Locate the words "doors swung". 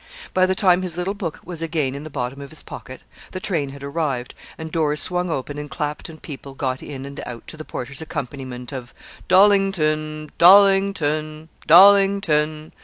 4.71-5.29